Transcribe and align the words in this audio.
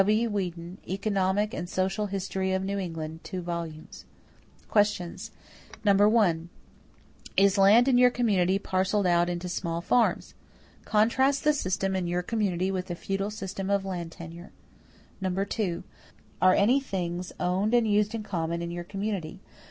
W. 0.03 0.31
Weeden, 0.31 0.79
Economic 0.89 1.53
and 1.53 1.69
Social 1.69 2.07
History 2.07 2.53
of 2.53 2.63
New 2.63 2.79
England. 2.79 3.19
(2 3.23 3.43
vols.). 3.43 4.05
=Questions= 4.67 5.29
1. 5.83 6.49
Is 7.37 7.57
land 7.59 7.87
in 7.87 7.99
your 7.99 8.09
community 8.09 8.57
parceled 8.57 9.05
out 9.05 9.29
into 9.29 9.47
small 9.47 9.79
farms? 9.79 10.33
Contrast 10.85 11.43
the 11.43 11.53
system 11.53 11.95
in 11.95 12.07
your 12.07 12.23
community 12.23 12.71
with 12.71 12.87
the 12.87 12.95
feudal 12.95 13.29
system 13.29 13.69
of 13.69 13.85
land 13.85 14.11
tenure. 14.11 14.51
2. 15.21 15.83
Are 16.41 16.55
any 16.55 16.79
things 16.79 17.31
owned 17.39 17.75
and 17.75 17.87
used 17.87 18.15
in 18.15 18.23
common 18.23 18.63
in 18.63 18.71
your 18.71 18.83
community? 18.85 19.39